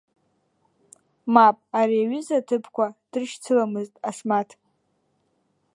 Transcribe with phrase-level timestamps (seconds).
[1.33, 4.49] Мап, ари аҩыза аҭыԥқәа дрышьцыламызт Асмаҭ!